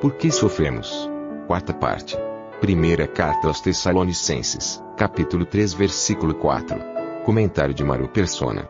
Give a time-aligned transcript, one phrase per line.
[0.00, 1.08] Por que sofremos?
[1.46, 2.16] Quarta parte.
[2.60, 6.76] Primeira carta aos Tessalonicenses, capítulo 3, versículo 4.
[7.24, 8.68] Comentário de Maru Persona.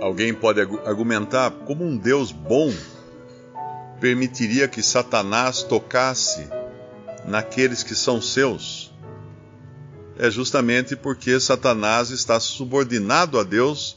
[0.00, 2.72] Alguém pode argu- argumentar como um Deus bom
[4.00, 6.48] permitiria que Satanás tocasse
[7.24, 8.92] naqueles que são seus?
[10.18, 13.96] É justamente porque Satanás está subordinado a Deus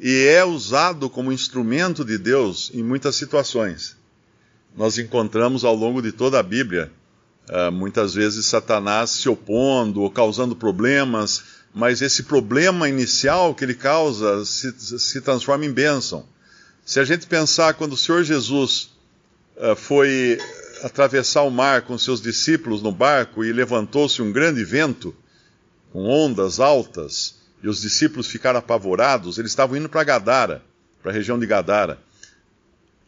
[0.00, 3.96] e é usado como instrumento de Deus em muitas situações.
[4.76, 6.92] Nós encontramos ao longo de toda a Bíblia
[7.48, 13.74] ah, muitas vezes Satanás se opondo ou causando problemas, mas esse problema inicial que ele
[13.74, 16.26] causa se, se transforma em bênção.
[16.84, 18.90] Se a gente pensar quando o Senhor Jesus
[19.58, 20.38] ah, foi
[20.82, 25.14] atravessar o mar com seus discípulos no barco e levantou-se um grande vento,
[25.92, 30.62] com ondas altas, e os discípulos ficaram apavorados, eles estavam indo para Gadara,
[31.00, 31.98] para a região de Gadara.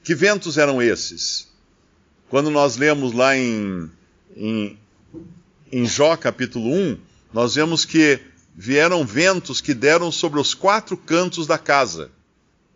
[0.02, 1.48] Que ventos eram esses?
[2.28, 3.90] Quando nós lemos lá em,
[4.36, 4.78] em,
[5.72, 6.98] em Jó capítulo 1,
[7.32, 8.20] nós vemos que
[8.54, 12.10] vieram ventos que deram sobre os quatro cantos da casa.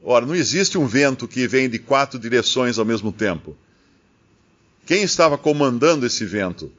[0.02, 3.56] Ora, não existe um vento que vem de quatro direções ao mesmo tempo.
[4.86, 6.72] Quem estava comandando esse vento?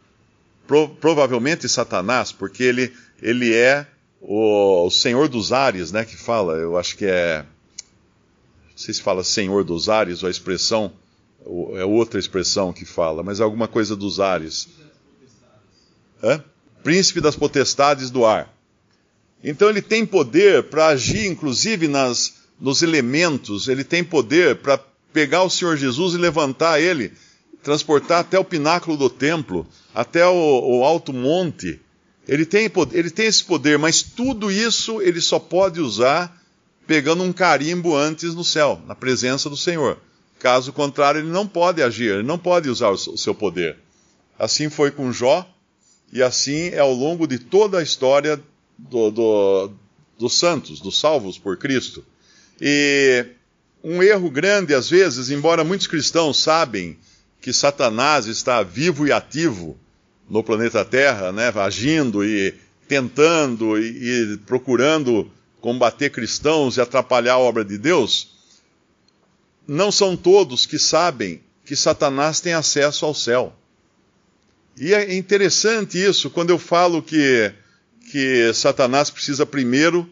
[0.65, 3.85] Pro, provavelmente Satanás, porque ele, ele é
[4.19, 6.03] o, o Senhor dos Ares, né?
[6.03, 7.45] Que fala, eu acho que é.
[8.71, 10.91] Não sei se fala Senhor dos Ares ou a expressão,
[11.75, 14.69] é outra expressão que fala, mas é alguma coisa dos ares.
[16.21, 16.43] Hã?
[16.83, 18.53] Príncipe das potestades do ar.
[19.43, 24.79] Então ele tem poder para agir, inclusive nas, nos elementos, ele tem poder para
[25.11, 27.11] pegar o Senhor Jesus e levantar ele,
[27.61, 31.79] transportar até o pináculo do templo, até o, o alto monte.
[32.25, 36.41] Ele tem, ele tem esse poder, mas tudo isso ele só pode usar
[36.87, 39.97] pegando um carimbo antes no céu, na presença do Senhor.
[40.43, 43.77] Caso contrário, ele não pode agir, ele não pode usar o seu poder.
[44.37, 45.49] Assim foi com Jó,
[46.11, 48.37] e assim é ao longo de toda a história
[48.77, 49.71] do, do,
[50.19, 52.03] dos santos, dos salvos por Cristo.
[52.59, 53.25] E
[53.81, 56.97] um erro grande, às vezes, embora muitos cristãos sabem
[57.39, 59.77] que Satanás está vivo e ativo
[60.29, 62.53] no planeta Terra, né, agindo e
[62.85, 65.31] tentando e, e procurando
[65.61, 68.32] combater cristãos e atrapalhar a obra de Deus,
[69.67, 73.53] não são todos que sabem que Satanás tem acesso ao céu.
[74.77, 77.53] E é interessante isso, quando eu falo que,
[78.11, 80.11] que Satanás precisa primeiro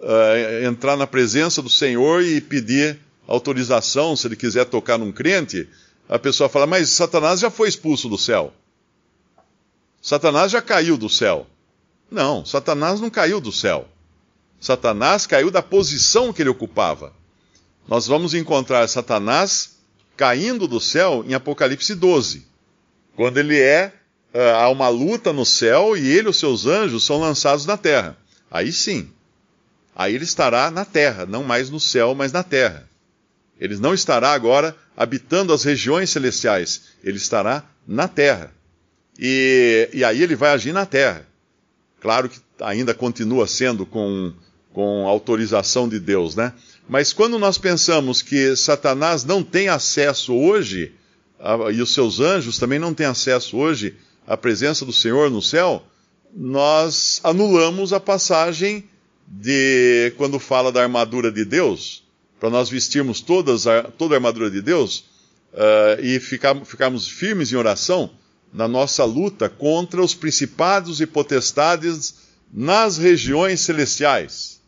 [0.00, 5.68] uh, entrar na presença do Senhor e pedir autorização se ele quiser tocar num crente,
[6.08, 8.52] a pessoa fala, mas Satanás já foi expulso do céu.
[10.00, 11.46] Satanás já caiu do céu.
[12.10, 13.88] Não, Satanás não caiu do céu.
[14.60, 17.12] Satanás caiu da posição que ele ocupava.
[17.86, 19.76] Nós vamos encontrar Satanás
[20.16, 22.46] caindo do céu em Apocalipse 12,
[23.16, 23.92] quando ele é
[24.56, 28.16] há uma luta no céu e ele e os seus anjos são lançados na terra.
[28.50, 29.10] Aí sim.
[29.94, 32.88] Aí ele estará na terra, não mais no céu, mas na terra.
[33.60, 38.52] Ele não estará agora habitando as regiões celestiais, ele estará na terra.
[39.18, 41.26] E, e aí ele vai agir na terra.
[42.00, 44.32] Claro que ainda continua sendo com,
[44.72, 46.52] com autorização de Deus, né?
[46.88, 50.92] Mas quando nós pensamos que Satanás não tem acesso hoje,
[51.72, 55.84] e os seus anjos também não têm acesso hoje à presença do Senhor no céu,
[56.34, 58.84] nós anulamos a passagem
[59.26, 62.04] de quando fala da armadura de Deus,
[62.38, 63.64] para nós vestirmos todas,
[63.96, 65.04] toda a armadura de Deus
[65.52, 68.10] uh, e ficar, ficarmos firmes em oração
[68.52, 72.14] na nossa luta contra os principados e potestades
[72.52, 74.60] nas regiões celestiais.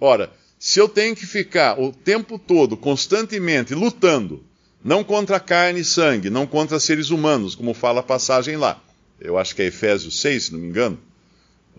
[0.00, 4.42] Ora, se eu tenho que ficar o tempo todo, constantemente, lutando,
[4.82, 8.80] não contra carne e sangue, não contra seres humanos, como fala a passagem lá,
[9.20, 10.98] eu acho que é Efésios 6, se não me engano,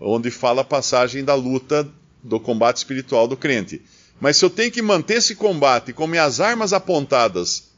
[0.00, 1.88] onde fala a passagem da luta
[2.22, 3.82] do combate espiritual do crente.
[4.20, 7.68] Mas se eu tenho que manter esse combate com minhas armas apontadas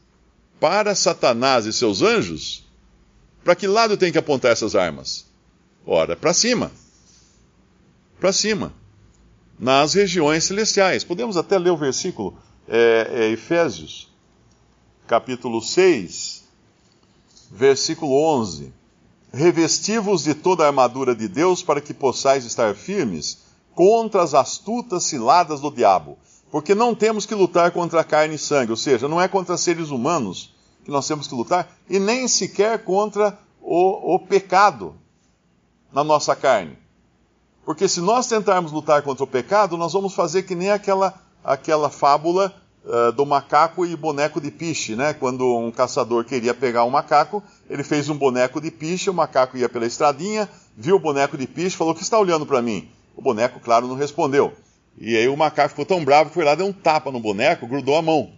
[0.59, 2.65] para Satanás e seus anjos,
[3.43, 5.25] para que lado eu tenho que apontar essas armas?
[5.85, 6.71] Ora, para cima.
[8.19, 8.73] Para cima.
[9.61, 11.03] Nas regiões celestiais.
[11.03, 12.35] Podemos até ler o versículo,
[12.67, 14.11] é, é Efésios,
[15.05, 16.43] capítulo 6,
[17.51, 18.73] versículo 11.
[19.31, 23.43] Revestivos de toda a armadura de Deus para que possais estar firmes
[23.75, 26.17] contra as astutas ciladas do diabo.
[26.49, 29.89] Porque não temos que lutar contra carne e sangue, ou seja, não é contra seres
[29.89, 30.53] humanos
[30.83, 34.95] que nós temos que lutar, e nem sequer contra o, o pecado
[35.93, 36.80] na nossa carne.
[37.65, 41.13] Porque se nós tentarmos lutar contra o pecado, nós vamos fazer que nem aquela,
[41.43, 42.53] aquela fábula
[42.83, 45.13] uh, do macaco e boneco de piche, né?
[45.13, 49.57] Quando um caçador queria pegar um macaco, ele fez um boneco de piche, o macaco
[49.57, 52.89] ia pela estradinha, viu o boneco de piche, falou: que está olhando para mim?
[53.15, 54.53] O boneco, claro, não respondeu.
[54.97, 57.67] E aí o macaco ficou tão bravo que foi lá, deu um tapa no boneco,
[57.67, 58.31] grudou a mão.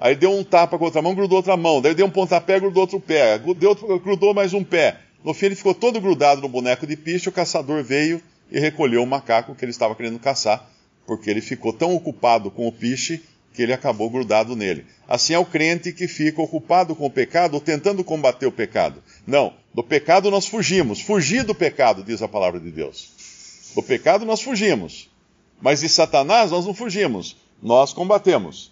[0.00, 1.80] Aí deu um tapa com outra mão, grudou outra mão.
[1.80, 3.38] Daí deu um pontapé, grudou outro pé.
[3.38, 5.00] Deu, grudou mais um pé.
[5.24, 9.02] No fim ele ficou todo grudado no boneco de piche, o caçador veio e recolheu
[9.02, 10.68] o macaco que ele estava querendo caçar,
[11.06, 13.22] porque ele ficou tão ocupado com o piche
[13.52, 14.86] que ele acabou grudado nele.
[15.08, 19.02] Assim é o crente que fica ocupado com o pecado ou tentando combater o pecado.
[19.26, 21.00] Não, do pecado nós fugimos.
[21.00, 23.72] Fugir do pecado, diz a palavra de Deus.
[23.74, 25.10] Do pecado nós fugimos.
[25.60, 27.36] Mas de Satanás nós não fugimos.
[27.60, 28.70] Nós combatemos.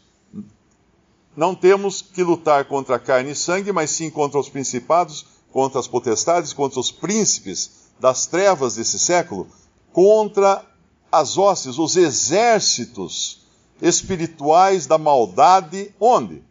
[1.37, 5.89] Não temos que lutar contra carne e sangue, mas sim contra os principados, contra as
[5.89, 9.49] potestades, contra os príncipes das trevas desse século,
[9.97, 10.63] contra
[11.11, 13.47] as hostes, os exércitos
[13.81, 16.43] espirituais da maldade, onde?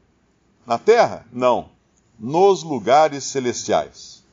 [0.65, 1.27] Na terra?
[1.31, 1.69] Não.
[2.19, 4.24] Nos lugares celestiais.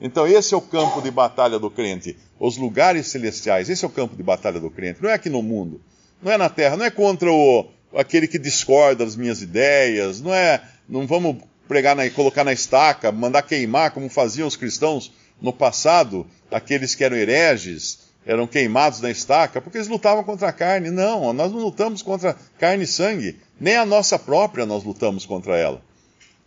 [0.00, 2.18] Então, esse é o campo de batalha do crente.
[2.36, 5.00] Os lugares celestiais, esse é o campo de batalha do crente.
[5.00, 5.80] Não é aqui no mundo,
[6.20, 7.64] não é na terra, não é contra o,
[7.94, 10.60] aquele que discorda das minhas ideias, não é.
[10.88, 11.36] Não vamos
[11.68, 17.04] pregar na, colocar na estaca, mandar queimar, como faziam os cristãos no passado, aqueles que
[17.04, 20.90] eram hereges, eram queimados na estaca, porque eles lutavam contra a carne.
[20.90, 25.56] Não, nós não lutamos contra carne e sangue, nem a nossa própria nós lutamos contra
[25.56, 25.80] ela.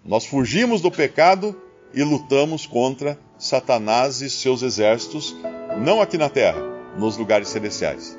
[0.05, 1.59] Nós fugimos do pecado
[1.91, 5.35] e lutamos contra Satanás e seus exércitos,
[5.79, 6.61] não aqui na terra,
[6.97, 8.17] nos lugares celestiais.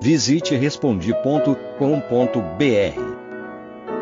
[0.00, 3.07] Visite respondi.com.br